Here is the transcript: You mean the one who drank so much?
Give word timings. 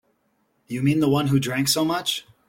You 0.67 0.81
mean 0.81 0.99
the 0.99 1.07
one 1.09 1.27
who 1.27 1.39
drank 1.39 1.67
so 1.69 1.85
much? 1.85 2.25